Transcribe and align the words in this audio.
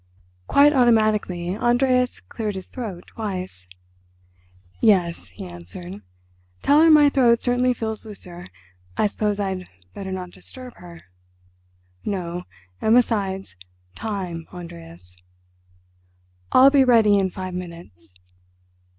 Quite 0.47 0.73
automatically 0.73 1.55
Andreas 1.55 2.21
cleared 2.21 2.55
his 2.55 2.65
throat 2.65 3.03
twice. 3.05 3.67
"Yes," 4.81 5.27
he 5.27 5.45
answered. 5.45 6.01
"Tell 6.63 6.81
her 6.81 6.89
my 6.89 7.07
throat 7.09 7.43
certainly 7.43 7.71
feels 7.75 8.03
looser. 8.03 8.47
I 8.97 9.05
suppose 9.05 9.39
I'd 9.39 9.69
better 9.93 10.11
not 10.11 10.31
disturb 10.31 10.73
her?" 10.77 11.03
"No, 12.03 12.45
and 12.81 12.95
besides, 12.95 13.55
time, 13.93 14.47
Andreas." 14.51 15.15
"I'll 16.51 16.71
be 16.71 16.83
ready 16.83 17.19
in 17.19 17.29
five 17.29 17.53
minutes." 17.53 18.11